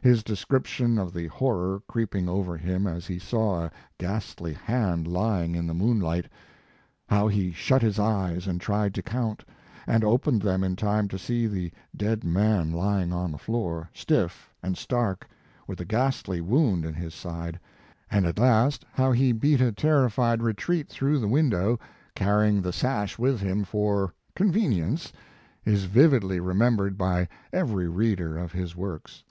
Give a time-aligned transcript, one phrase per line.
[0.00, 5.54] His description of the horror creeping over him as he saw a ghastly hand lying
[5.56, 6.28] in the moonlight;
[7.08, 9.44] how he shut his eyes and tried to count,
[9.88, 14.54] and opened them in time to see the dead man lying on the floor, stiff
[14.62, 15.28] and stark,
[15.66, 17.58] with a ghastly wound in his side,
[18.10, 21.78] and at last, how he beat a terrified retreat through the window,
[22.14, 25.12] carrying the sash with him for convenience"
[25.66, 29.22] is vividly remembered by every reader of his works.